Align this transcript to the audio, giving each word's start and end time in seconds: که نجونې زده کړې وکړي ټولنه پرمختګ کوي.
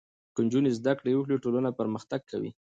که 0.33 0.39
نجونې 0.45 0.71
زده 0.79 0.93
کړې 0.99 1.11
وکړي 1.15 1.37
ټولنه 1.43 1.69
پرمختګ 1.79 2.21
کوي. 2.31 2.51